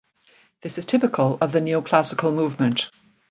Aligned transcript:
This 0.63 0.79
is 0.79 0.85
typical 0.87 1.37
of 1.41 1.51
the 1.51 1.61
Neo-classical 1.61 2.31
movement. 2.31 2.89